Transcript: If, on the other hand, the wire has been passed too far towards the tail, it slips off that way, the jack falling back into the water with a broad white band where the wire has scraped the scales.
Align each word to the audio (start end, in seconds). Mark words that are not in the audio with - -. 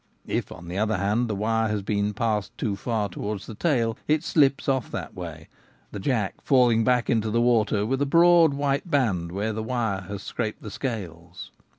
If, 0.25 0.51
on 0.51 0.67
the 0.67 0.79
other 0.79 0.97
hand, 0.97 1.27
the 1.27 1.35
wire 1.35 1.67
has 1.69 1.83
been 1.83 2.13
passed 2.15 2.57
too 2.57 2.75
far 2.75 3.07
towards 3.07 3.45
the 3.45 3.53
tail, 3.53 3.99
it 4.07 4.23
slips 4.23 4.67
off 4.67 4.89
that 4.89 5.13
way, 5.13 5.47
the 5.91 5.99
jack 5.99 6.41
falling 6.41 6.83
back 6.83 7.07
into 7.07 7.29
the 7.29 7.39
water 7.39 7.85
with 7.85 8.01
a 8.01 8.07
broad 8.07 8.55
white 8.55 8.89
band 8.89 9.31
where 9.31 9.53
the 9.53 9.61
wire 9.61 10.01
has 10.01 10.23
scraped 10.23 10.63
the 10.63 10.71
scales. 10.71 11.51